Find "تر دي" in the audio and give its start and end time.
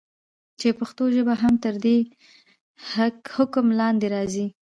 1.63-1.97